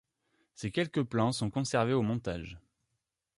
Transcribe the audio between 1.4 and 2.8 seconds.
conservés au montage.